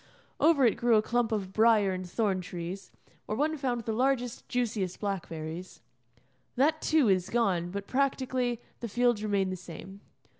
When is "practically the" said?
7.85-8.87